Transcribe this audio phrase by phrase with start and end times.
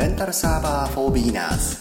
[0.00, 1.78] レンタルサーバー for beginners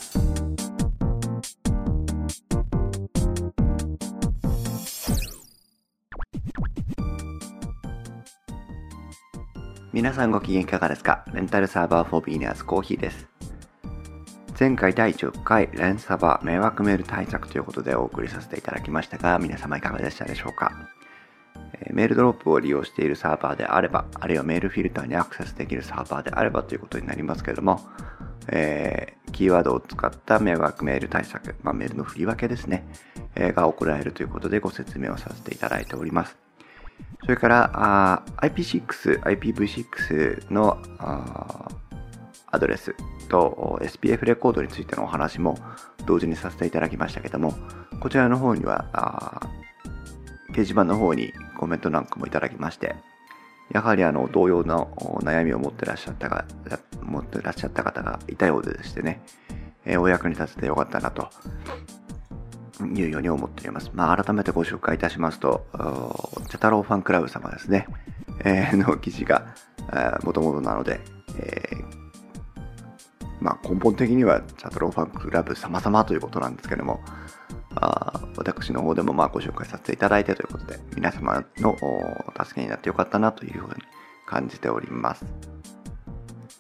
[9.94, 11.23] 皆さんご機嫌いかがですか？
[11.34, 13.30] レンタルサーバー for beginners コーヒーです。
[14.59, 20.73] 前回第10回レンサバ迷惑メール対策ということでお送りさせていただきましたが皆様いかがでしたでしょうか？
[21.92, 27.82] メールドロップを利用しているサーバーであれば、あるいはメールフィルターにアクセスできるサーバーであればということになりますけれども、
[28.48, 32.88] えー、キーワードを使った迷惑メール対策、まあ、メールの振り分けですね、
[33.36, 36.38] えー、が行えるということでご説明をさせていただいております。
[37.22, 40.77] それから、IP6、IPv6 の
[42.52, 42.96] アドレス
[43.27, 45.58] と SPF レコードについてのお話も
[46.05, 47.54] 同時にさせていただきましたけども、
[47.99, 49.41] こちらの方には、
[50.52, 52.95] 掲示板の方にコメントなんかもいただきまして、
[53.70, 54.90] やはりあの同様の
[55.22, 56.45] 悩みを持ってらっしゃったが
[57.04, 59.21] 持ってらっしゃった方がいたようでしてね、
[59.84, 61.27] えー、お役に立ててよかったなと
[62.96, 63.91] いうように思っております。
[63.93, 65.65] まあ、改めてご紹介いたしますと、
[66.49, 67.87] チャタローファンクラブ様ですね、
[68.45, 69.53] えー、の記事が
[70.23, 71.02] もともとなので、
[71.37, 71.83] えー、
[73.41, 77.02] まあ、根本的にはチャタローファンクラブ様々ということなんですけども、
[77.75, 81.77] あ私の方でもまあご紹介させていただいてということで、皆様の
[82.37, 83.73] 助けになってよかったなというふうに
[84.25, 85.25] 感じております。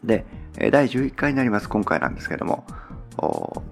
[0.03, 0.25] で、
[0.71, 2.65] 第11回になります今回なんですけども、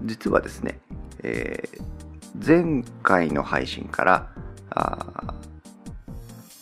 [0.02, 0.80] 実はですね、
[1.22, 1.82] えー、
[2.46, 4.30] 前回の配信から
[4.70, 5.34] あ、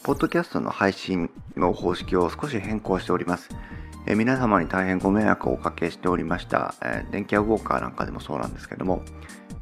[0.02, 3.48] ポッドキャストの配信の方式を少し変更しております。
[4.06, 9.02] え、皆様に大変ご迷惑をおかけしておりました、えー、電気屋ウォーカーなんかでもそうなんですけども、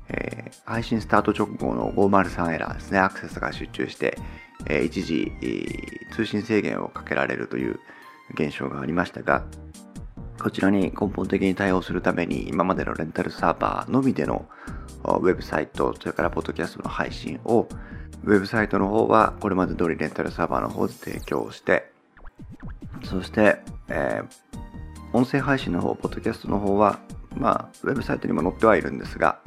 [0.08, 4.18] えー、配信スタート直後の503エラーですね、アクセスが集中して、
[4.66, 7.78] えー、一時、えー、通信制限をかけられるという
[8.34, 9.44] 現象がありましたが、
[10.40, 14.46] こちらに根本的に対応するために今までのレンタルサーバーのみでの
[15.04, 17.68] ウェブサイト、それからポッドキャストの配信を
[18.24, 21.90] ウェブサイトの方はこれまで通りレンタルサーバーの方で提供して、
[23.04, 26.98] そして、えー、音声配信の方、ポッドキャストの方は、
[27.36, 29.40] まあ、ウェブサイトにも載ってはいるんですが、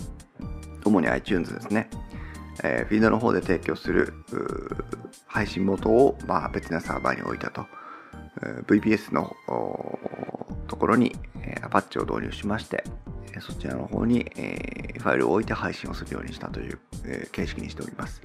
[0.88, 1.90] 主に iTunes ですね、
[2.64, 4.14] えー、フィードの方で提供する
[5.28, 7.66] 配信元を、まあ、別なサーバーに置いたと。
[8.68, 9.36] VPS の
[10.68, 12.84] ところに、えー、Apache を導入しまして、
[13.40, 18.22] そちらの方に、えー、ファイルを置いて配信をするようにしたという、えー、形式にしております。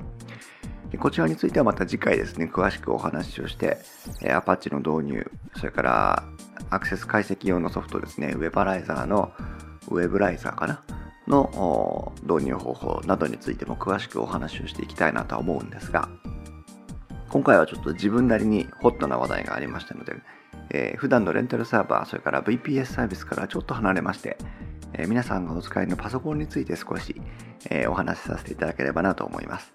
[0.99, 3.79] こちらについてはまた次回ですね、詳しくお話をして、
[4.21, 6.25] えー、Apache の導入、それから
[6.71, 9.33] アクセス解析用のソフトですね、ウェバライザーの
[9.89, 10.83] ウェブライザーかな
[11.29, 16.09] の導入方法などについても詳しくお話をしていきたいなとは思うんですが、
[17.31, 20.15] 今回はちょっと自分なりにホットな話題がありましたので、
[20.71, 24.37] えー、普段のレンタルサーバー、それから VPS サービスからちょっと離れまして、
[24.93, 27.21] えー、皆さんがお使いのパソコンについて少し、
[27.71, 29.73] えー、お話しさせていただければなと思います。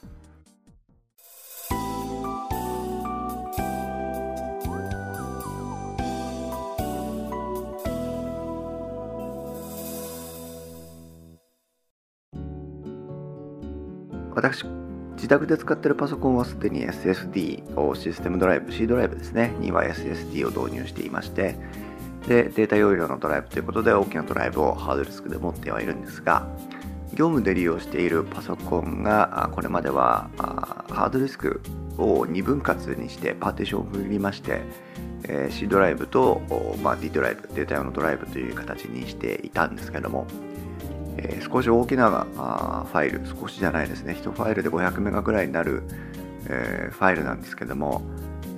[14.38, 14.66] 私、
[15.16, 21.56] 自宅で使っているパソコンはすでに SSD をシステムドライブ、C ドライブですね、には SSD を導入していまして、
[22.28, 26.48] で、データ容量のドライブということで大きなドライブをハードディスクで持ってはいるんですが、
[27.16, 31.60] 業務で利用しているパソコンが、これまではハードディスク
[31.98, 34.62] を2分割にしてパーティションを振りまして、
[35.50, 36.44] C ドライブと、
[36.84, 40.28] ま、D ドライブ、データ用のドライブという形にしていたんですけども、
[41.18, 45.84] えー、少し大きなあファイル、少しじゃないですね、1ファイルで500メガぐらいになる、
[46.48, 48.02] えー、ファイルなんですけども、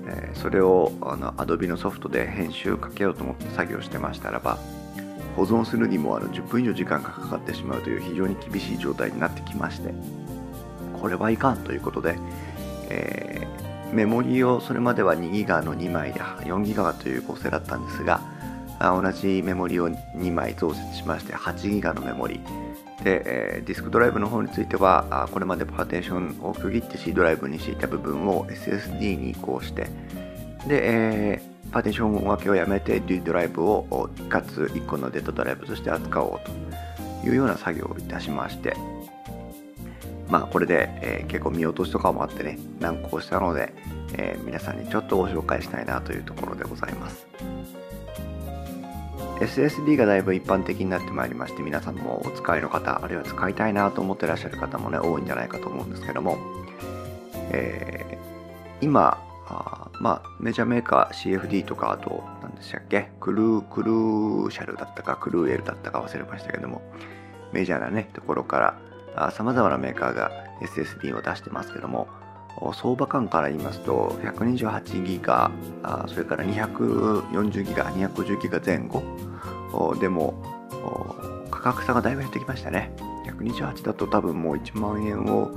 [0.07, 4.57] えー、それをあの Adobe のソフトで編集かけようと思って作業してましたらば、
[5.35, 9.93] 保存するにもあの10分以上時間がかかってしまうという非常に厳しい状態になってきまして、
[11.01, 12.17] これはいかんということで、
[12.89, 13.47] え、
[13.93, 18.21] メモリをそれまでは2ギガの2枚で4ギガという構成だったんですが、
[18.79, 22.39] あ同じメモリを2枚増設しまして8ギガのメモリ
[23.03, 29.83] で、えー、ディスクドライブの方についてはあこれまでパーテーションを区切って C ドライブにしていた部分を SSD に移行して
[30.67, 38.75] で、えー、パーテーション分けをやめて D ドライブを一括1個のデータドライブとして扱おうというような作業をいたしまして
[40.29, 43.73] まあこれで、えー、結構見落としとかもあってね難航したので、
[44.13, 47.27] えー、皆さんにちょっとご紹介したいなというところでございます。
[49.39, 56.37] SSD がだいぶ一般的になってまいりまして皆さんもお使いの方あるいは使いたいなと思ってらっしゃる方もね多いんじゃないかと思うんですけども、
[57.51, 63.09] えー、今あまあメジャーメーカー CFD とかあと何でしたっけ？
[63.19, 66.81] クルー、クルーシャルだったか、クルーエルだったか忘れましたけども、
[67.51, 68.77] メジャーなね、ところか
[69.15, 70.31] ら様々なメーカーが
[70.61, 72.07] SSD を出してますけども、
[72.75, 75.49] 相場感から言いますと、128ギガ、
[76.07, 79.01] それから240ギガ、250ギガ前後
[79.99, 80.33] でも、
[81.51, 82.91] 価格差がだいぶ減ってきましたね。
[83.39, 85.51] 128だと多分もう1万円を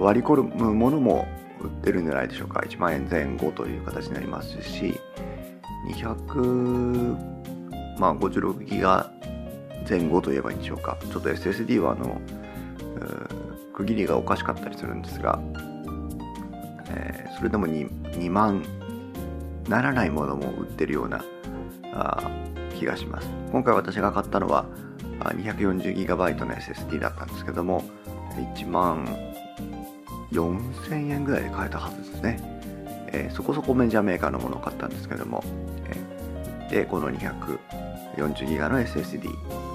[0.00, 1.28] 割り込むものも
[1.60, 4.98] 売ってるんじゃないでしょうか1万円前後という形になりますし
[5.88, 9.10] 200まあ56ギガ
[9.88, 12.20] 前後と言えばいいんでしょうかちょっと SSD はあの
[13.74, 15.40] 区切りがおかしかったりするんですが、
[16.90, 18.64] えー、それでも 2, 2万
[19.68, 21.24] ならないものも売ってるような
[21.94, 22.22] あ
[22.72, 23.28] 気がします。
[23.50, 24.66] 今回私が買ったのは
[25.20, 27.84] 240GB の SSD だったんですけども
[28.56, 29.06] 1万
[30.32, 32.38] 4000円ぐらいで買えたはずですね、
[33.12, 35.44] えー、そこそこメジャーメーカーのものを買ったんですけども、
[35.86, 39.28] えー、でこの 240GB の SSD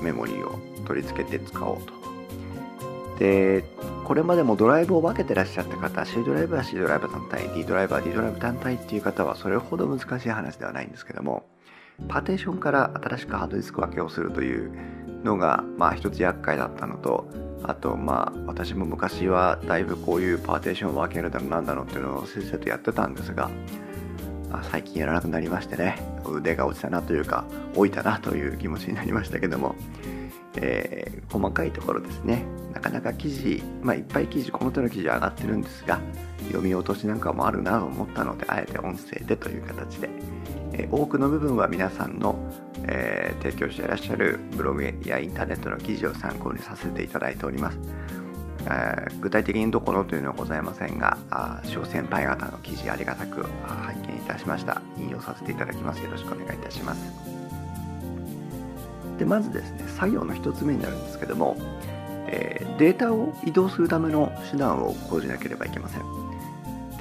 [0.03, 1.97] メモリーを取り付けて使おうと。
[3.19, 3.63] で
[4.05, 11.43] これまでもドライブを分けてらっしゃった方 C ドライブは C ドライブ単体 D ドライブは D ドライブ単体っていう方はそれほど難しい話ではないんですけども
[12.07, 14.71] パーテーションから新しくハードディスク分けをするという
[15.23, 17.27] のがまあ一つ厄介だったのと
[17.63, 23.49] あとまあ私も昔はだいぶこういうパーテーションを分けるだのなんだのっていうのをせっせとやってたんですが、
[24.49, 27.45] まあ、最近やらなくなりましてね腕が落ちたなというか
[27.75, 29.75] 老いたなという気持ちになりましたけども、
[30.55, 32.45] えー、細かいところですね。
[32.73, 35.99] なかなか記事、まあ、いっぱい記事この手の記事上がってるんですが
[36.49, 40.09] 読み落としなんかもあるなと思ったのであえて音声でという形で、
[40.91, 42.37] 多くの部分は皆さんの
[42.87, 47.79] えー、提供していらっしゃるブログやインターネットの記事を参考にさせていただいております。
[48.69, 51.17] え、具体的にどこのというのはございませんが、
[51.63, 54.81] 小先輩方の記事ありがたく拝見いたしました。
[54.97, 56.03] 引用させていただきます。
[56.03, 57.01] よろしくお願いいたします。
[59.17, 61.57] で、まずですね、作業の1つ目になるんですけども、
[62.29, 66.26] えー、データを移動するための手段を講じなければいけません。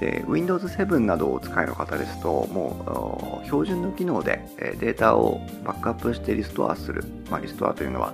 [0.01, 4.41] で Windows 7などをお使いの方ですともう標準の機能で
[4.81, 8.13] データをバックアップしてリストアする、まあ、リストアというのは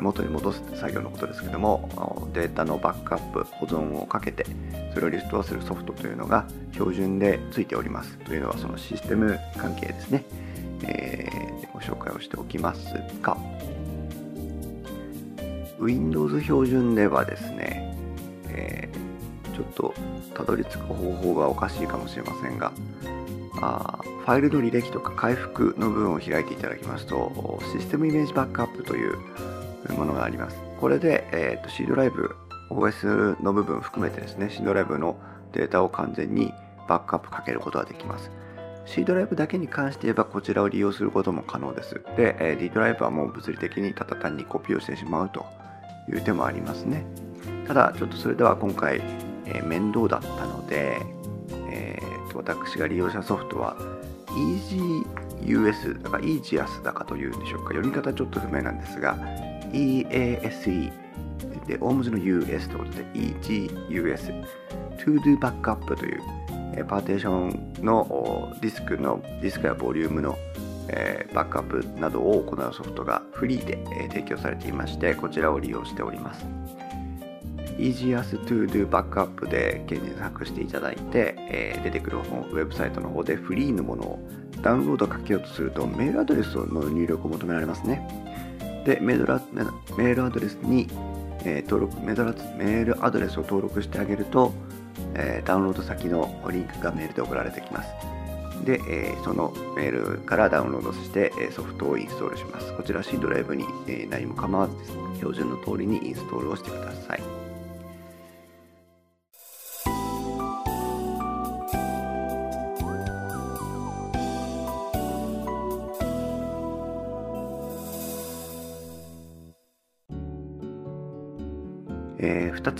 [0.00, 4.46] 元に戻す作業のことですけどもデータのバックアップ保存をかけて
[4.94, 8.16] それをリストアするソフトというのが標準でついております。
[8.18, 10.24] というのはそのシステム関係ですね、
[10.84, 13.36] えー、ご紹介をしておきますが
[15.80, 17.89] Windows 標準ではですね、
[19.60, 19.94] ちょっと
[20.34, 22.72] たどり着く方法がおかしいかもしれませんが
[23.60, 29.16] あファイルの履歴とか回復の部分を開いていただきますとシステムイメージバックアップという
[29.96, 32.34] ものがありますこれで、えーと、C ドライブ
[32.70, 35.18] OS の部分含めてですね C ドライブの
[35.52, 36.52] データを完全に
[36.88, 38.30] バックアップかけることができます
[38.86, 42.02] C ドライブだけに関して言えばこちらを利用することも可能です。
[42.16, 45.46] で、D ドライブはもう物理的にただ単にコピーをしてしまうと
[46.08, 47.04] いう手もありますね。
[47.68, 49.00] ただ、ちょっとそれでは今回
[49.50, 51.00] えー、面倒だったので、
[51.70, 53.76] えー、と私が利用したソフトは
[54.28, 57.70] EasyUS だか EasyUS だかというんでしょうか。
[57.70, 59.16] 読み方ちょっと不明なんですが
[59.72, 60.92] EASE
[61.66, 64.44] で大文字の US ということで EasyUS
[64.98, 66.20] To Do Backup という、
[66.76, 70.36] え、パーテーションのディスクのディスクやボリュームの、
[71.32, 73.78] バックアップなどを行うソフトがフリーで、
[74.08, 76.44] 提供されていましてこちらを利用しております。
[77.78, 84.28] Easiest to do Backup で検索していただいて、えー、出てくるウェブサイトの方でフリーのものを
[84.62, 88.06] ダウンロードかけようとするとメールアドレスの入力を求められますね。
[88.84, 89.26] で、メール
[89.96, 90.88] メールアドレスに、
[91.44, 94.52] えー、登録メールアドレスを登録してあげると、
[95.14, 97.90] えー、ダウンロード先のリンクがメールで送られてきます。
[98.64, 102.72] で、えー、そのメールからダウンロードして、えソフトをインストールします。
[102.74, 107.49] こちら C ドライブに、え何も構わずです、ね、標準の通りにインストールをしてください。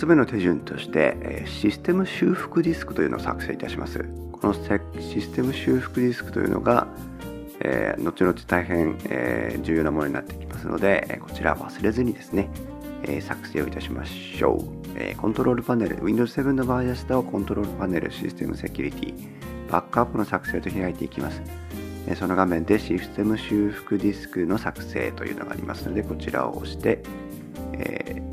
[0.01, 4.03] つ目の手順として、システム修復ディスクというのを作成いたします。
[4.31, 4.53] この
[4.99, 6.87] システム修復ディスクというのが、
[7.59, 12.49] え、後々大変、え、重要なものになってきますので、こちら忘れずにですね、
[13.03, 14.87] え、作成をいたしましょう。
[14.95, 19.13] え、コントロールパネル、Windows 7の場合ですと、コントロールパネル、システムセキュリティ、
[19.69, 21.43] バックアップの作成と開いていきます。
[22.15, 27.03] その画面でシステム修復ディスクの作成というのがありますので、こちらを押して、
[27.73, 28.30] えー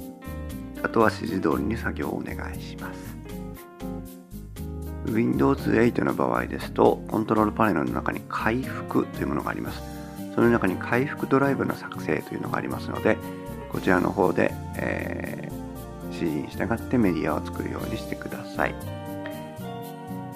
[0.99, 3.17] とは指示通りに作業をお願いします
[5.07, 9.81] Windows 8の場合ですと、コントロールパネルの中に回復というものがあります。
[10.35, 13.17] その中に回復ドライブの作成というのがありますので、
[13.73, 18.75] こちらの方で、えー、指示に従ってメディアを作るようにしてください。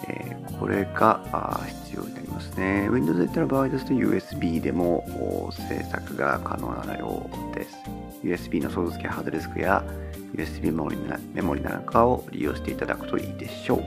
[0.08, 2.88] えー、これが必要になりますね。
[2.90, 8.01] Windows 8の場合ですと USB でも制作が可能なようです。
[8.22, 9.84] USB のソース付けハードディスクや
[10.34, 10.96] USB メモリ
[11.34, 13.82] メモリなんかを利用していただくといいでしょう。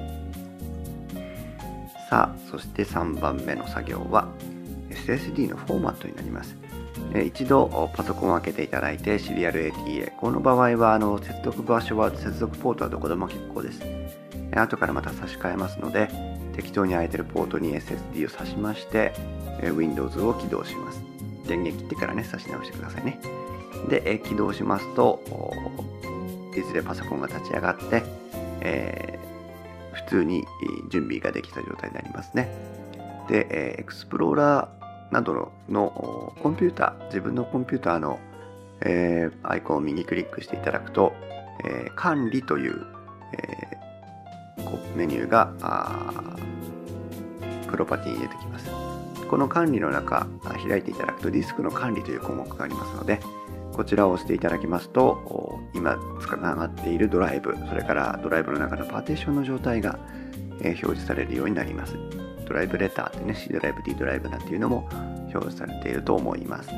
[2.10, 4.27] さあ、そして3番目の作業は
[4.89, 6.56] SSD のフォーマットになります。
[7.24, 13.82] 一度パソコンを開けていただいてシリアル ATA この場合はあの接続場所は接続ポートはどこでも結構です
[14.51, 16.10] 後からまた差し替えますので
[16.56, 19.13] 適当に空いてるポートに SSD を挿しまして
[19.62, 21.01] Windows を起動します
[21.48, 23.20] 電源切ってからね差し直してくださいね
[23.88, 25.22] で起動しますと
[26.56, 28.04] いずれパソコンが立ち上がって、
[28.62, 30.46] えー、普通に
[30.89, 32.50] 準備ができた状態になりますね
[33.27, 38.20] で、え、エクスプローラーなどのコンピューター、自分のコンピューターの、
[38.82, 41.13] えー、アイコンを右クリックしていただくと、
[41.63, 42.86] えー、管理という、
[43.34, 45.54] えー、メニューが
[47.68, 48.70] プロパティに出てきます。
[49.30, 50.27] この管理の中、
[50.68, 53.20] 開いていただくとディスクの管理という項目がありますので、
[53.75, 60.00] こちらを押していただきますと、今つながっているドライブ、それからドライブの中のパーテーションの状態が
[60.62, 61.96] 表示されるようになります。
[62.48, 64.88] ドライブレターってね、C ドライブ、D ドライブなんていうのも
[65.34, 66.70] 表示されていると思います。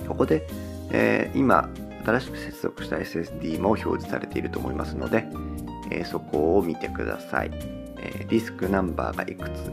[0.00, 0.46] うん、ここで、
[0.92, 1.68] えー、今、
[2.04, 5.26] 新しく接続した SSD も表示されていると思いますので、
[5.90, 7.50] えー、そこを見てください。
[7.98, 9.72] えー、ディスクナンバーがいくつ、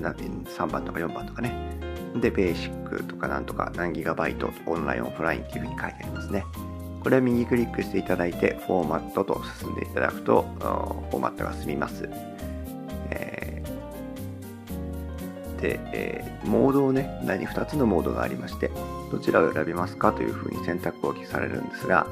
[0.00, 1.83] 3番とか4番とかね。
[2.20, 6.44] で、ベーシックとかなんとか何ギガバイト、オンライン、オフラインっていうふうに書いてありますね。
[7.02, 12.08] これは右クリックしていただいて、フォーマットと進んでいただくと、フォーマットが済みます。
[13.10, 18.70] えー、で、えー、モードをね、何2つのモードがありまして、
[19.12, 22.06] どちらを選びますかというふうに選択を記されるんですが、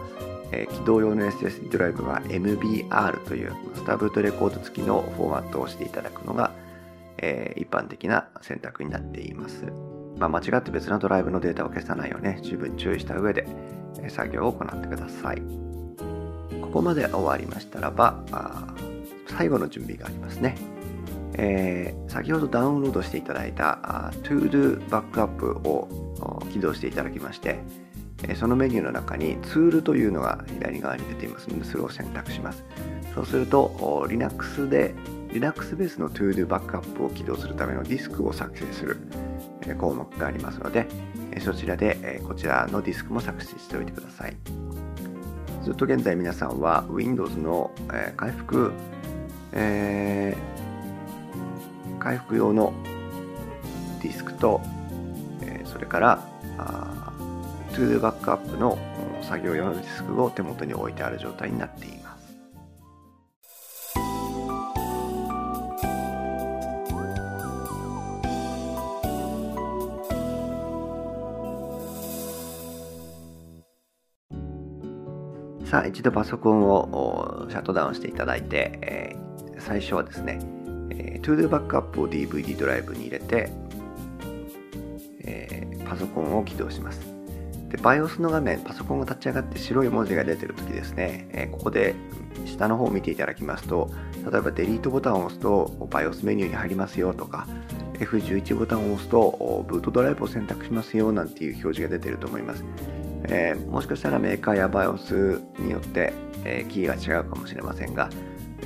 [0.50, 6.52] えー、起動用の SSD ドライブは MBR というスタブートレコード付きのフォーマットをしていただくのが、
[7.16, 9.91] え、一般的な選択になっています。
[10.22, 13.44] まあ、間違って別のドライブのデータを消さないようね、十分注意した上で
[14.08, 15.42] 作業を行ってください。
[16.60, 18.22] ここまで終わりましたらば、
[19.26, 20.56] 最後の準備がありますね。
[21.34, 25.88] えー、先ほどダウンロードしていただいた ToDo バックアップを
[26.52, 27.58] 起動していただきまして、
[28.36, 32.62] そのメニューの中にツールというのが左側に出ていますので、それを選択します。
[33.12, 34.94] そうすると、Linux で、
[35.32, 38.98] Linux ベースの ToDo バックアップを起動するためのディスクを作成する
[39.78, 40.86] 項目がありますので、
[41.40, 44.36] そちらでこちらのディスクも作成しておいてください。
[45.64, 47.70] ずっと現在皆さんは Windows の
[48.16, 48.72] 回復、
[49.52, 50.62] えー
[52.02, 52.72] 回復用の
[54.02, 54.60] ディスクと、
[55.64, 56.18] それから
[56.58, 57.12] あ
[57.70, 58.76] ToDo バックアップの
[59.22, 62.01] 作業用のディスクを手元に置いてある状態になっています。
[75.72, 80.38] さあ一度パソコンをシャットダウンしていただいて、えー、最初はですね
[80.90, 83.50] えー、ToDo バックアップを DVD ドライブに入れて、
[85.20, 87.00] えー、パソコンを起動します。
[87.70, 91.94] で、BIOS の画面、パソコンが立ち上がって白い文字が出てるときですね、えー、ここで
[92.44, 93.90] 下の方を見ていただきますと、
[94.30, 97.46] 例えばデリートボタンを押すと BIOS メニューに入りますよとか、
[97.94, 102.62] F11 ボタンを押すとブートドライブを選択しますよなんていう表示が出てると思います。
[103.24, 106.12] えー、もしかしたらメーカーや BIOS によって、
[106.44, 108.10] えー、キーが違うかもしれませんが、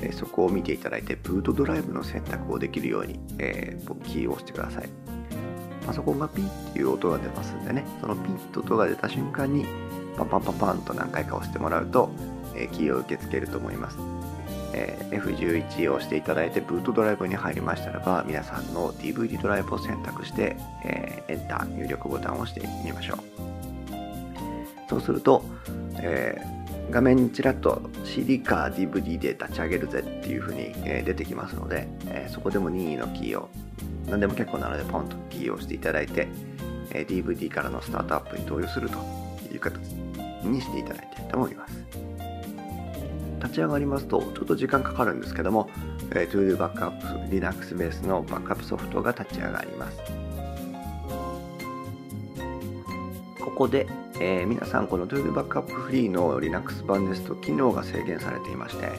[0.01, 4.89] えそこを見ていただいて、ブートドライブの選択をできるように、えー、キーを押してください。
[5.85, 9.65] パソコンがピーっていう音が出ますんでね、そのピッと音が出た瞬間に、
[10.17, 12.09] パンパンパンパンと何回か押してもらうと、
[12.55, 13.97] えキーを受け付けると思います。
[14.73, 23.56] え、F11 を押していただいて、ブートドライブに入りましたらば、皆さんの DVD ドライブを選択して、えー、エンター入力ボタンを押してみましょう。
[24.89, 25.43] そうすると、
[25.99, 26.57] えー
[26.89, 33.49] 画面にちらっと CD か DVD で立ち上げるぜっていう風に、え出てきますので、えそこでも任意のキーを
[34.07, 36.27] 何でも結構なのでポンとキーを押していただいて、
[36.91, 38.97] え DVD からのスタートアップに投与すると
[39.53, 39.79] いう形
[40.43, 41.83] にしていただいてと思います。
[43.41, 45.69] 立ち上がりますとちょっと時間かかるんですけども、
[46.11, 49.97] え ToDo バックアップ Linux ベースのバックアップソフトが立ち上がります。
[53.43, 53.87] ここで
[54.19, 58.89] えー、皆さんこの ToDo Backup Free の Linux 版ですと機能が制限されていまして、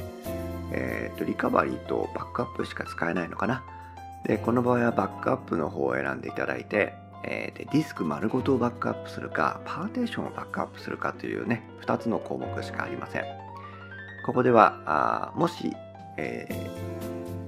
[0.70, 3.64] えーと、リカバリーとバックアップしか使えないのかな？
[4.24, 6.94] で、この場合はバックアップの方を選んでいただいて、
[7.24, 13.24] えー、でディスク丸ごとをバックアップするか、パーテーションをバックアップするかというね、2つの項目しかありません。
[14.24, 15.72] ここでは、あもし、
[16.16, 16.46] え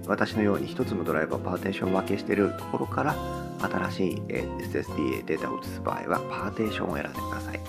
[0.02, 3.14] ー、私のように1つのドライブをパーテーション分けしているところから、
[3.60, 7.59] 新しい SSD データを移す場合は、パーテーションを選んでください。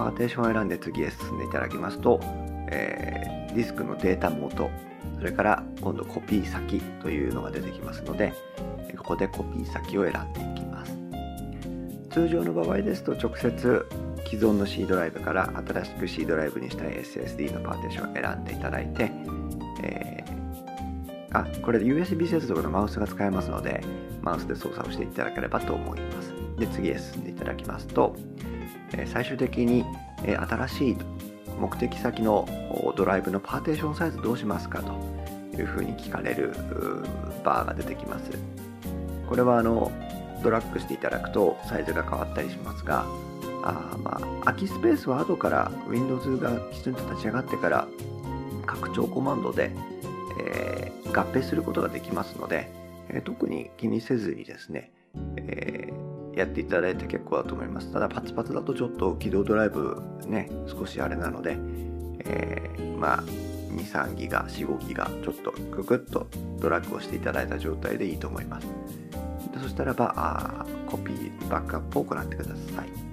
[0.00, 2.20] パーテーションを選んで次へ進んでいただきますと、
[2.70, 4.70] えー、ディスクのデータ元、
[5.18, 8.32] それから今度コピー先というのが出てきますので、
[8.96, 10.96] ここでコピー先を選んでいきます。
[12.08, 13.86] 通常の場合ですと直接
[14.24, 19.12] 既存の C ドライブから新しく C ドライブにしたい SSD のパーテーションを選んでいただいて、
[19.82, 23.84] えー、あ、これで USB 接続のマウスが使えますので、
[24.22, 26.32] マウスで操作をしていただければと思います。
[26.58, 28.16] で、次へ進んでいただきますと、
[29.06, 29.84] 最終的に、
[30.22, 30.96] 新しい
[31.58, 32.48] 目的先の
[32.96, 34.92] ドライブのパーテーションサイズどうしますかと
[35.56, 36.52] いうふうに聞かれる
[37.44, 38.30] バーが出てきます。
[39.28, 39.92] これはあの
[40.42, 43.04] ドラッグしていただくとサイズが変わったりしますが、
[43.62, 47.86] あまあ、空きスペースは後から Windows がきちんと立ち上がってから
[48.66, 49.70] 拡張コマンドで、
[50.42, 52.70] えー、合併することができますので、
[53.10, 54.90] えー、特に気にせずにですね、
[55.36, 57.92] えー、やっていただいて結構だと思います。
[57.92, 61.56] ただパツパツだとちょっと起動ドライブね、少しあれなので、
[62.24, 66.26] えー、まあ、2、3ギガ、4、5ギガ、ちょっとググッと
[66.58, 68.66] ドラッグをしていただいた状態でいいと思います。
[69.52, 73.10] でそしたらばあ、コピー、バックアップを行ってください。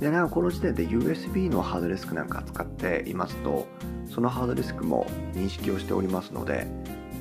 [0.00, 3.66] で、なんかこの時点で USB のハードディスクなんか使っていますと、
[4.12, 6.66] そのハードディスクも認識をしておりますので、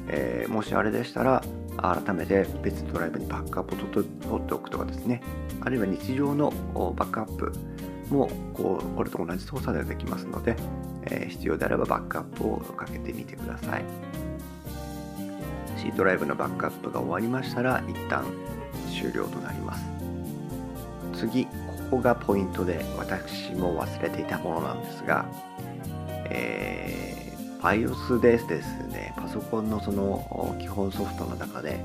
[0.08, 1.44] えー、もしあれでしたら、
[1.78, 5.22] 改めて別のドライブにバックアップを取っておくとかですね、
[5.62, 6.52] あるいは日常の
[6.96, 7.52] バックアップ
[8.10, 10.56] もこうこれと同じ操作でできますので、
[11.06, 13.84] えー、必要であればバックアップをかけてみてください。
[15.78, 18.24] C ドライブのバックアップが終わりましたら一旦
[18.90, 19.84] 終了となります。
[21.14, 21.52] 次、こ
[21.92, 25.26] こがポイントで私も忘れていたものなんですが、
[26.30, 27.23] えー、
[27.64, 31.80] BIOS ですですね、パソコンのその基本ソフトの中で、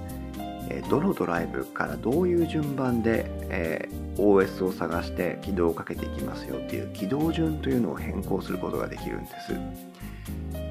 [0.90, 9.52] どのドライブからどういう順番で、え、OS を探して起動をかけていきますよっていう起動順というのを変更することができるんです。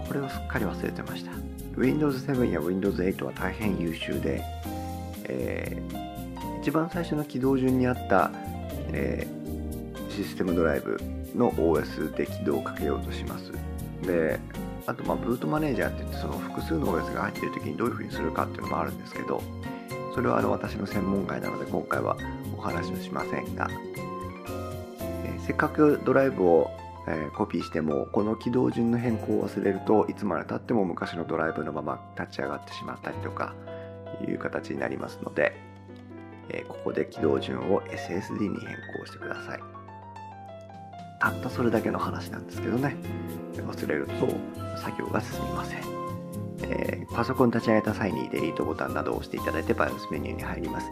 [0.10, 1.32] これをすっかり忘れてました。
[1.78, 4.44] Windows 7や Windows 8は大変優秀で、
[5.24, 8.30] えー、一番最初の起動順にあった、
[8.92, 11.00] えー、システムドライブ
[11.34, 13.54] の OS で起動をかけようとします。
[14.06, 14.38] で
[14.88, 19.44] あとまあブートマネージャーって言ってその複数の OS が入っている時にどういうふうにするかっていうのもあるんですけど
[20.16, 22.18] それはあの私の専門外なので今回は
[22.58, 23.70] お話をしませんが、
[25.26, 26.72] えー、せっかくドライブを、
[27.08, 33.54] え、コピーしてもこの起動順の変更を忘れるといつまでたっても昔のドライブのまま立ち上がってしまったりとか
[34.26, 35.54] いう形になりますので、
[36.50, 39.77] え、ここで起動順を SSD に変更してください。
[41.20, 42.96] たったそれだけの話なんですけどね
[43.56, 44.28] 忘れると
[44.80, 45.98] 作業が進みません
[46.70, 50.88] えー、パソコン立ち上げた際にデリートボタンなどを押していただいて BIOS メニューに入ります。
[50.88, 50.92] す、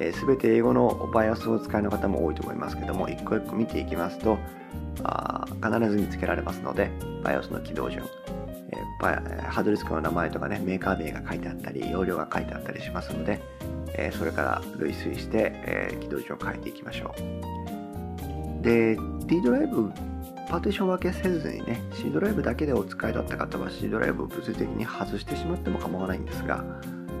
[0.00, 4.38] えー、べ、て英語の BIOS を使いの方も多いと思いますけども、一個一個見ていきますと、
[5.02, 6.90] あ必ず見つけられますので、
[7.22, 8.04] BIOS の起動順、
[8.70, 13.40] え、ハードディスクの名前とかね、メーカー名が書いてあったり、容量が書いてあったりしますので、
[13.96, 17.83] えー、それから類推して、えー、起動順を変えていきましょう。
[18.64, 18.96] で、
[19.26, 19.92] D ドライブ
[20.48, 26.64] パーティション分けせずにね、C ドライブだけでお使いだった方は C ドライブを物理的に外してしまっても構わないんですが、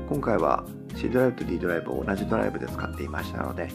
[0.08, 0.64] 今回は
[0.96, 3.68] C ドライブと D ドライブを同じドライブで使っていましたので、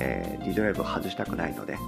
[0.00, 1.78] えー、D ドライブを外したくないので、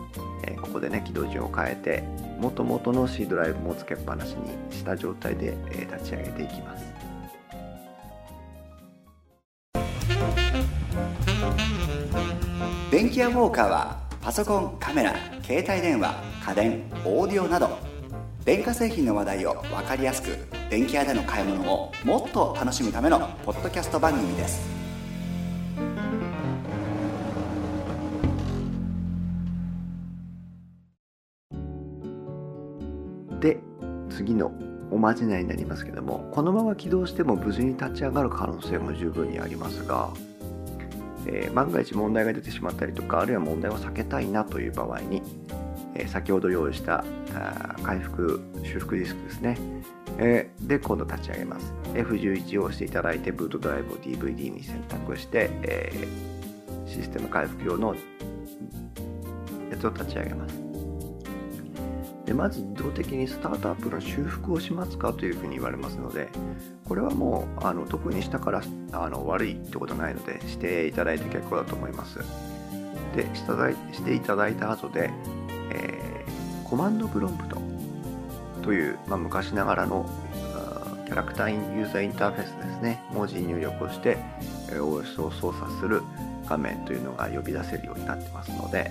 [0.46, 2.04] えー、ここでね、起動順を変えて、
[2.38, 6.84] 元々の C ドライブもつけっぱなしにした状態で、えー、立ち上げていきます。
[12.90, 17.78] 電気屋ウォーカーはパソコン、カメラ、携帯電話、家電、オーディオなど
[18.42, 20.38] 電化製品の話題を分かりやすく
[20.70, 24.66] 電気屋での買い物をもっと楽しむためのポッドキャスト番組です。
[33.40, 33.58] で
[34.08, 34.52] 次の
[34.90, 40.08] おまじないになりますけどもこのまま起動しても無事に立ち上がる可能性も十分にありますが
[41.26, 45.22] えー、万が一問題が出てしまったりとかあるいは問題を避けたいなという場合に、
[45.94, 49.58] えー、先ほど用意したあ回復修復ディスクですね、
[50.18, 51.72] えー、で今度立ち上げます。
[51.94, 56.08] F11 を押していただいてブートドライブを DVD に選択して、え
[56.87, 57.94] システム回復用の
[59.70, 60.64] やつを立ち上げます。
[62.26, 66.28] でまず自動的にスタートアップの修復をしますかというふうに言われますので
[66.86, 72.18] これはもうあの特にしたからあの悪いってことないのでしていただいて結構だと思います。
[73.16, 75.10] でしていただいた後で、
[75.70, 77.58] えー、コマンドプロンプト
[78.62, 80.08] という、まあ、昔ながらの
[81.06, 83.00] キャラクターユーザーインターフェースですね。
[83.12, 84.18] 文字入力をして
[84.68, 86.02] OS を操作する
[86.48, 88.90] 画面というのが呼び出せるようになってますので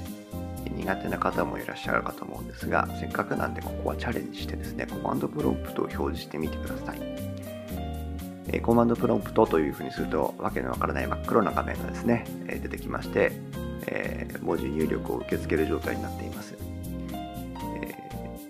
[0.75, 7.33] 苦手な方もいらっしゃるかと思うんですがせっかくなんでここはチャレンジしてですねコマンドプロンプトを表示してみてください、
[8.54, 13.32] えコマンドプロンプトというふうにするとわけのわからない真っ黒な画面がですね、え出てきまして、
[13.88, 16.62] え文字入力を受け付ける状態になっています。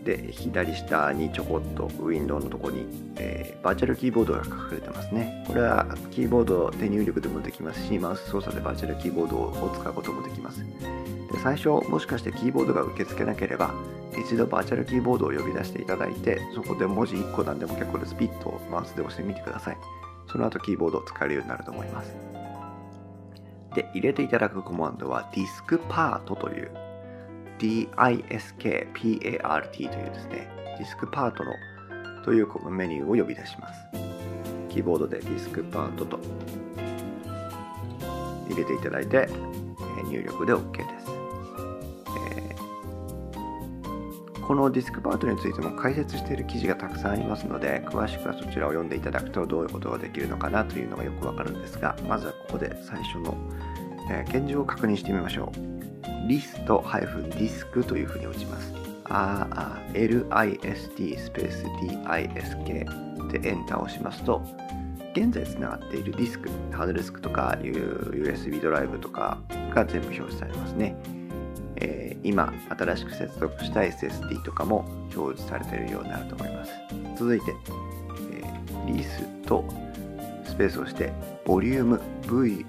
[0.04, 2.86] で左下にちょこっとウィンドウのとこに、
[3.16, 5.44] えー、バーチャルキーボードが隠れてますね。
[5.48, 10.64] これはキーボード手入力でもできますしマウス操作でバーチャルキーボードを使うこともできます。
[10.64, 13.74] で最初もしかしてキーボードが受け付けなければ
[14.26, 18.16] 一度バーチャルキーボードを呼び出していただいてそこで文字1個なんでも結構です。
[18.16, 19.78] ピッとマウスで押してみてください。
[20.30, 22.14] その後キーボードを使えるようになると思います。
[23.74, 26.72] で入れていただくコマンドはディスクパートという
[27.64, 28.92] DISKPART
[29.72, 31.54] というですね、ディスクパートの
[32.26, 33.80] というこのメニューを呼び出します。
[34.70, 36.20] キーボードでディスクパートと
[38.50, 39.30] 入れていただいて、
[40.10, 41.08] 入力で OK です。
[42.30, 53.38] えー、このディスクパートについても解説している記事がたくさんありますので、詳しくはそちらを読んでいただくとどういうことができるのかなというのがよくわかるんですが、まずはここで最初の、
[54.12, 55.83] えー、現状を確認してみましょう。
[56.28, 58.74] リスト -disk というふうに打ちます。
[59.06, 60.90] list ス
[61.32, 62.64] ペース disk
[63.32, 64.42] でエンターを押しますと、
[65.16, 69.38] 現在つながっているディスク、ハードディスクとか USB ドライブとか
[69.74, 70.96] が全部表示されますね。
[71.76, 76.72] えー、今、新しく接続した SSD とかも表示されているようになると思います。
[77.18, 77.54] 続いて、
[78.32, 79.64] えー、リスト
[80.46, 81.12] スペースをして、
[81.46, 82.66] ボリューム VOLUME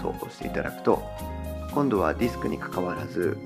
[0.00, 1.02] と押していただくと、
[1.74, 3.36] 今度はディスクにかかわらず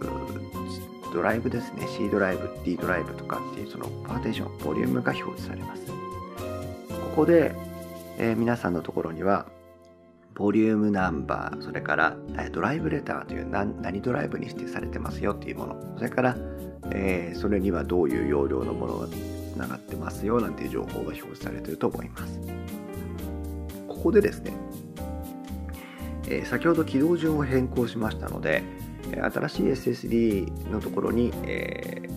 [1.12, 1.86] ドライブですね。
[1.86, 5.86] C ドライブ D ドライブとかっていうそのパーテーションボリュームが表示されます。
[5.86, 5.94] こ
[7.14, 7.54] こで、
[8.18, 9.46] えー、皆さんのところには
[10.34, 15.94] ボリュームナンバーそれから、えドライブレターという何何ドライブに指定されてますよっていうもの。
[15.96, 16.36] それから、
[16.90, 19.12] えー、それにはどういう容量のものがつ
[19.56, 22.40] ながってますよなんていう情報が表示されてると思います。
[23.88, 24.52] ここでですね
[26.28, 28.62] え、先ほど起動順を変更しましたので、
[29.32, 32.10] 新しい SSD のところに、えー、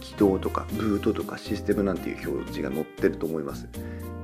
[0.00, 3.66] 起動とかブートとかシステムなんていう表示が載ってると思います。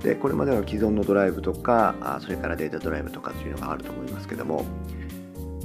[0.03, 4.65] で、これまでは既存のドライブとか、あそれからデータドライブとかっていうのがあると思いますけども、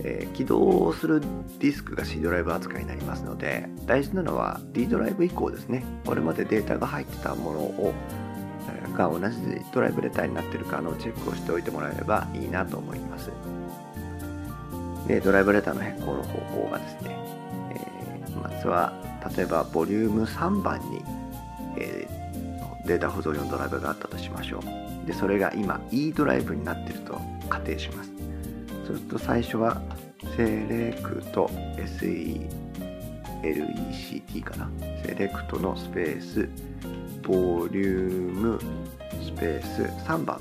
[0.04, 1.22] えー、起動する
[1.60, 5.84] ディスクが C ドライブ扱いになりますので、大事なのは D ドライブ以降ですね。
[6.06, 7.94] これまでデータが入ってたものを
[8.98, 9.38] が同じ
[9.72, 13.32] ドライブレターになっているかのチェックをしておいてもらえればいいなと思います。
[15.08, 17.16] で、ドライブレターの変更の方法がですね、
[17.72, 18.92] えー、まずは、
[19.38, 21.04] 例えばボリューム3番に、
[21.78, 24.64] えー、データ保存用のドライブがあったとしましょう。
[25.06, 28.12] で、それが今 E ドライブになっていると仮定します。
[28.88, 29.80] そうすると最初は
[30.36, 32.50] セレクト SELECT
[34.44, 34.70] かな。
[35.06, 36.50] セレクトのスペース
[37.28, 38.60] ボリューム
[39.22, 40.40] スペース3番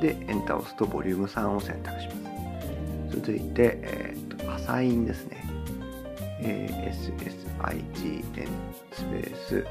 [0.00, 2.14] でエンターを押すとボリューム3を選択しま
[3.10, 3.16] す。
[3.16, 5.42] 続いて、えーと、アサインですね。
[6.42, 7.10] ASSIGN
[8.92, 9.66] スペース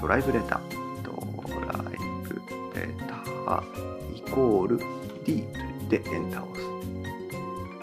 [0.00, 0.60] ドライブレター
[1.02, 1.12] ド
[1.60, 1.82] ライ
[2.22, 2.34] ブ
[2.74, 4.78] レターイコール
[5.24, 6.68] D と言ってエンターを押す。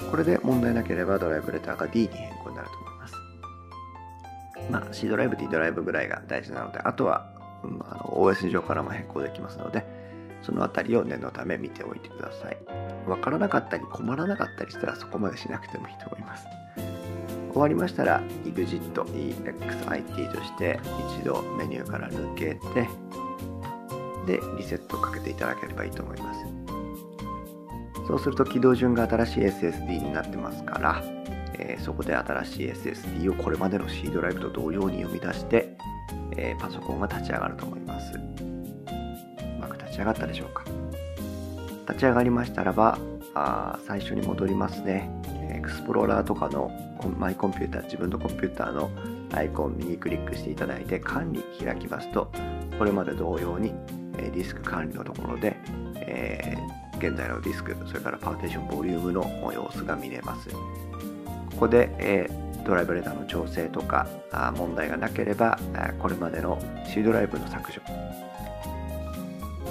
[0.09, 3.15] これで問題なければドライブレターが D に変更になると思います。
[4.69, 9.85] まあ C ドライブ D ドライブぐらいが大事なので、あとはあの OS 上からも変更できますので、
[10.41, 12.57] そのあたりを念のため見ておいてください。
[13.07, 16.45] わからなかったり困らなかったりしたらそこまでしなくてもいいと思います。
[17.51, 20.79] 終わりましたら EXIT、EXIT として
[21.19, 22.87] 一度メニューから抜けて、
[24.25, 26.39] で、リセットをかけていただければいいと思います。
[28.07, 31.03] そうすると起動順が新しい SSD になってますから、
[31.59, 35.70] えー、そこで新しい SSD をこれまでの C ドライブと同様に読み出して、
[36.43, 38.13] えー、パソコンが立ち上がると思います。
[38.15, 38.19] う
[39.59, 40.63] まく立ち上がったでしょうか。
[41.87, 42.97] 立ち上がりましたらば、
[43.35, 45.09] あ最初に戻りますね。
[45.51, 46.71] エクスプローラーとかの
[47.19, 48.89] マイコンピューター、自分のコンピューターの
[49.33, 52.31] アイコン右クリックしていただいて管理開きますと、
[52.79, 53.73] これまで同様に
[54.13, 55.55] ディスク管理のところで、
[55.97, 59.23] えー、現在のディスク、それからパーテーションボリュームの
[59.53, 60.49] 様子が見れます。
[60.49, 60.57] こ
[61.59, 64.07] こで、えードライブレターの調整とか
[64.55, 65.59] 問題がなければ
[65.99, 67.81] これまでの C ドライブの削除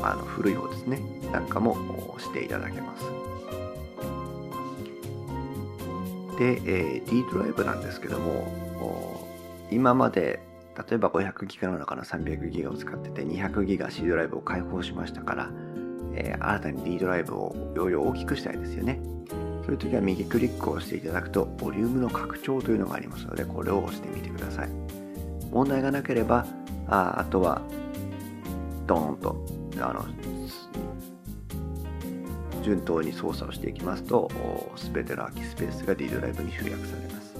[0.02, 1.00] あの古い方ですね。
[1.30, 1.76] なんかも
[2.18, 3.04] していただけます。
[6.38, 9.28] で、え、D ドライブなんですけども
[9.70, 10.40] 今まで
[10.88, 15.50] 例えば500ギガの中の300ギガを使ってて200ギガ C ドライブを開放しましたから、
[16.14, 19.00] え、新たに D ドライブを容量を大きくしたいですよね。
[19.70, 24.68] そういう時は右クリックをしていただくとボリュームの拡張というのがありますのでこれを押してみてください。
[25.52, 26.44] 問題がなければ
[26.88, 27.62] ああとは
[28.88, 30.04] ドーンとあの
[32.64, 34.28] 順当に操作をしていきますと
[34.92, 37.36] 全ての空きスペースが D ドライブに集約されます。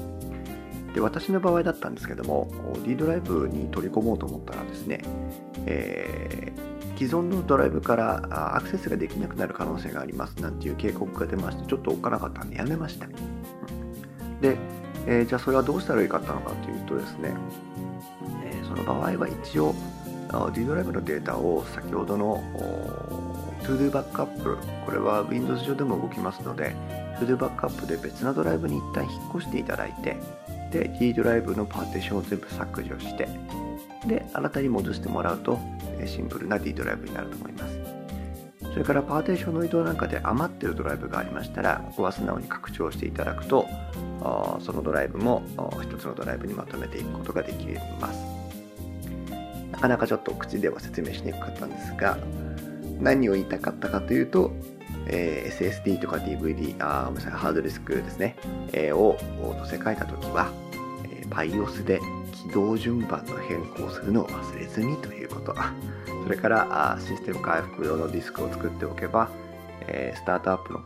[0.94, 2.48] で私の場合だったんですけども
[2.86, 5.02] D ドライブに取り込もうと思ったらですね、
[5.66, 13.06] えー、既存のドライブからアクセスができなくなる可能性がありますなんていう警告が出ましてちょっとおっかなかったんでやめました
[14.42, 14.58] で、
[15.06, 17.32] えー、じゃあそれはどうしたらよかったのかというとですね、
[18.44, 19.74] えー、その場合は一応
[20.52, 22.36] D ドライブのデータを先ほどの
[23.62, 26.76] ToDo バックアップこれは Windows 上でも動きますので
[27.18, 30.18] ToDo バックアップで別なドライブに一旦引っ越していただいて
[30.70, 33.26] で D ドライブのパーテーションを全部削除して
[34.06, 35.58] で新たに戻してもらうと
[36.06, 37.80] シンプルな D ドライブになると思います。
[38.72, 43.66] それからパーテーションの移動なんかで余ってるドライブがありましたらここは素直に拡張していただくと
[44.60, 45.42] そのドライブも
[45.82, 47.66] 一つのドライブにまとめていくことができ
[48.00, 48.20] ます。
[49.72, 52.18] なかなかちょっと口では説明しにくかったんですが
[53.00, 54.52] 何を言いたかったかというと
[55.06, 58.36] え、SSD とか DVD、あごめんなさい、ハードディスクですね、
[58.72, 59.16] え、を
[59.58, 60.50] 載せ替えたときは、
[61.10, 62.00] え bios で
[62.42, 65.54] 起動順番の変更するのを忘れずにということ。
[66.24, 69.28] それからシステム回復用のディスクを作っておけば、
[70.14, 70.80] スタートアップの、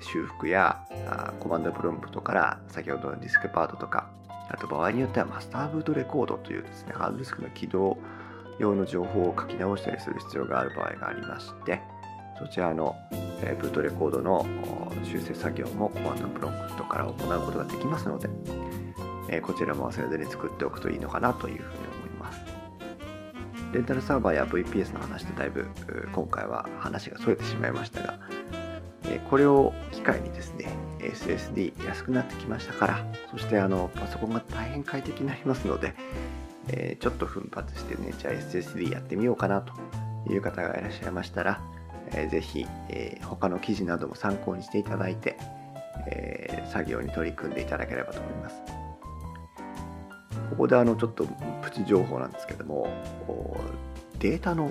[0.00, 0.80] 修復や
[1.38, 4.08] コマンドプロンプトから先ほどのディスクパートとか、
[4.48, 7.98] あと場合によってはマスターブートレコードというですね、ハードディスクの起動
[8.58, 11.80] 用の情報を書き直したりする必要がある場合がありまして、
[12.38, 12.96] そちらの、
[13.60, 14.44] ブートレコードの
[15.04, 17.14] 修正作業もコマンドプロンプトから行う
[17.46, 18.28] ことができますので、
[19.32, 22.40] えこちらも忘れずに作っておくといいのかなというふうに思います。
[23.72, 25.68] レンタルサーバーや VPS の話でだいぶ
[26.12, 28.18] 今回は話が逸れてしまいましたが、
[29.30, 35.94] これを機会にですね、SSD 安くなってきましたから、そしてあのパソコンが大変快適になりますので、
[36.68, 39.72] えちょっと奮発してね、じゃあ SSD やってみようかなと
[40.28, 41.60] いう方がいらっしゃいましたら、
[42.12, 45.36] えー、ぜひ、え、他の記事なども参考にしていただいて、
[46.06, 48.79] え、作業に取り組んでいただければと思います。
[50.60, 51.24] ここであのちょっと
[51.62, 52.86] プチ情報なんですけども、
[54.18, 54.70] データの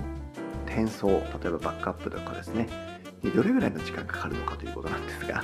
[0.64, 2.68] 転送、例えばバックアップとかですね、
[3.24, 5.42] にどれぐらいの時間かかるのかということなんですが、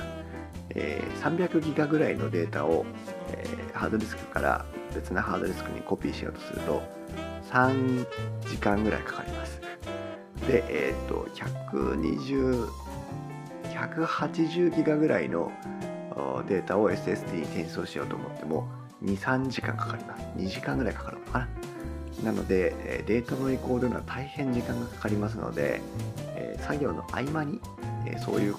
[0.69, 2.85] えー、300ギガぐらいのデータを、
[3.33, 6.81] えー、ハードディスクから別なハードディスクにコピーしようとすると
[7.51, 8.07] 3
[8.49, 9.59] 時間ぐらいかかります。
[10.47, 12.69] で、えっ、ー、と、120、
[13.73, 15.51] 180ギガぐらいの
[16.47, 18.67] データを SSD に転送しようと思っても、
[19.03, 20.23] 2、3時間かかります。
[20.37, 21.47] 2時間ぐらいかかるのかな。
[22.23, 25.81] なので、データの移行というのは大変時間がかかりますので、
[26.59, 27.61] 作業の合間に、
[28.25, 28.55] そういう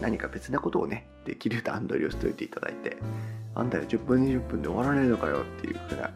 [0.00, 2.96] 何か別なことをね、できる段取りをしておいていただいて、
[3.54, 6.10] あんたよ10分20分で終わらないのかよっていうふうな、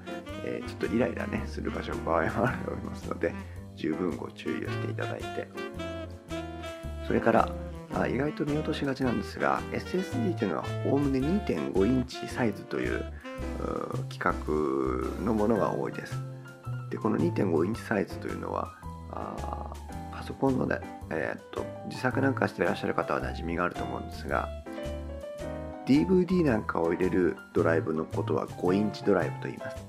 [0.45, 3.33] え、ちょっとイライラね、する場所の場合もあると思いますので、
[3.77, 5.47] 十分ご注意をしていただいて
[7.07, 7.49] それから
[8.01, 13.05] あ意外と見落としがちなんですが SSD というのはおおむね2.5インチサイズという
[14.09, 16.15] 規格のものが多いです。
[16.91, 18.73] でこの2.5インチサイズというのは
[19.11, 19.73] あ
[20.13, 20.79] パソコンの、ね、
[21.11, 24.49] えー、っと自作なんかしてらっしゃる方は馴染みがあると思うんですが
[25.87, 29.86] DVD なんかを入れるドライブのことは5インチドライブと言います。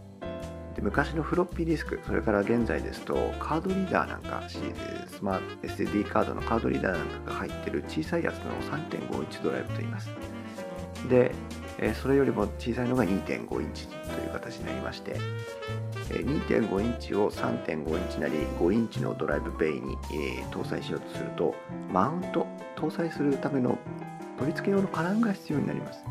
[0.77, 4.59] で昔のフロッピーディスクそれから現在ですとカードリーダーなんかス
[5.23, 10.09] マート SD カードのカードリーダーなんかが入ってる小さいやつの3.51ドライブと言います。
[11.09, 11.33] で
[12.01, 15.15] それよりも小さいのが2.5インチという形になりまして
[16.09, 19.95] 2.5インチを3.5インチなり5インチのドライブベイに
[20.51, 21.55] 搭載しようとすると
[21.91, 23.77] マウント搭載するための
[24.37, 26.03] 取り付け用のカランが必要になります。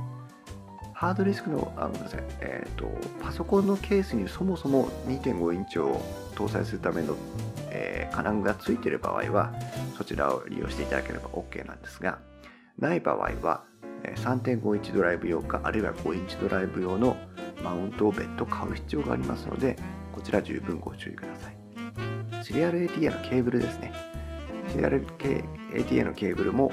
[0.96, 2.90] ハードディスクの、あごめんなさい、え、ー、と、
[3.22, 6.00] パソコンのケースにそもそも2.5インチを
[6.34, 7.14] 搭載するための、
[7.68, 9.52] えー、金具がついている場合は、
[9.98, 12.18] そちらを利用していただければ OK なんですが、
[12.78, 13.64] ない場合は、
[14.04, 17.18] 3.5インチドライブ用か、あるいは5インチドライブ用の
[17.62, 19.76] マウントを別途買う必要がありますので、
[20.14, 22.42] こちら十分ご注意ください。
[22.42, 23.92] シリアル ATA のケーブルですね。
[24.70, 26.72] シリアル ATA のケーブルも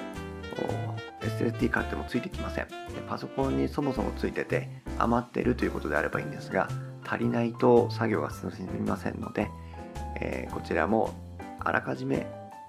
[1.24, 2.68] SSD 買ってもついてきません。
[3.08, 6.68] パソコンにそもそもついてて余ってるということであればいいんですが
[7.06, 9.50] 足りないと作業が進みませんので、
[10.20, 11.14] えー、こちらも
[11.60, 12.28] あらかじめ、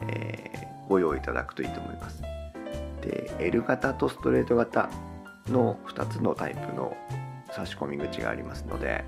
[0.09, 2.23] えー、ご用意いただくといいと思います。
[3.03, 4.89] で L 型とストレート型
[5.49, 6.97] の2つのタイプの
[7.53, 9.05] 差し込み口がありますので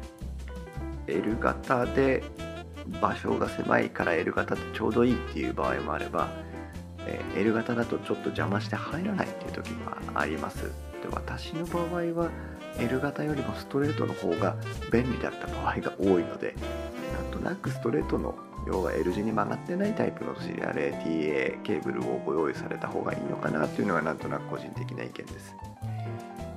[1.06, 2.22] L 型で
[3.00, 6.28] 場所が狭いから L 型でちょうどいいっていう場合もあれば、
[7.06, 10.64] え L 型だとちょっと邪魔して入らないっていう時もあります。
[10.64, 12.30] で私の場合は
[12.78, 14.56] L 型よりもストレートの方が
[14.92, 16.54] 便利だった場合が多いので
[17.14, 18.34] なんとなくストレートの
[18.66, 25.54] 要は L 字に曲がってないタイプのシリアル ATA ケーブルをご用意された方がいいのかなというのがなんとなく個人的な意見です。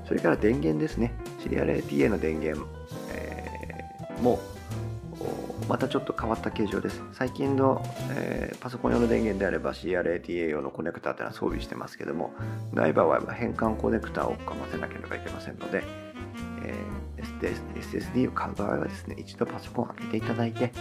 [0.07, 1.13] それから電源ですね。
[1.39, 2.67] シリアル ATA の電源、
[3.13, 4.39] えー、も
[5.69, 6.99] またちょっと変わった形状です。
[7.13, 12.33] 最近の、えー、パソコン用の電源であれば CRATA 用のコネクタというのは装備してますけども、
[12.73, 15.83] ない場合は変換コネクタをかませなければいけませんので、
[16.65, 20.71] えー、SSD を買う場合はですね、一度パソコンを開けていただいて、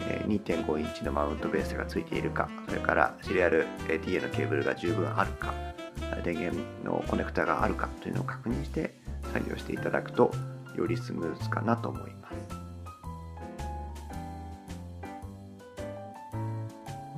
[0.00, 5.54] えー、2.5インチのマウントベースがついているか、それからシリアル ATA のケーブルが十分あるか、
[6.22, 8.94] 電源のコネクタがあるかというのを確認して
[9.32, 10.30] 作業していただくと
[10.76, 12.45] よりスムーズかなと思います。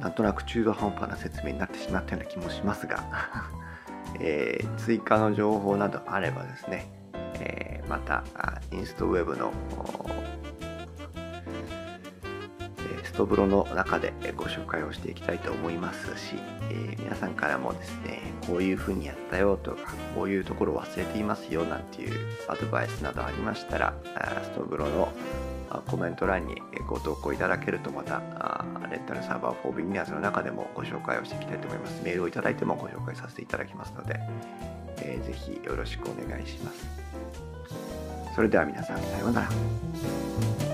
[0.08, 3.04] なんとなく中途半端な説明になってしまったような気もしますが
[4.20, 8.24] えー、追加の情報などあればですね、えー、また
[8.72, 9.52] インストウェブの
[13.04, 16.36] ストブロの中でご紹介をしていきたいと思いますし、
[16.70, 22.14] えー、皆さんからもですねこういうふうにやったよとかこういうところ忘れていますよなんていう
[22.48, 23.92] アドバイスなどありましたら
[24.42, 25.12] ストブロの
[25.86, 28.20] コメント欄にご投稿いただけるとまた
[28.90, 32.02] レンタルサーバー4ビギナーズの中でもご紹介をしていきたいと思います。
[32.02, 34.18] メールをいただいてもご紹介させていただきますので、
[34.98, 36.86] えー、ぜひよろしくお願いします。
[38.34, 40.67] それでは皆さんさようなら。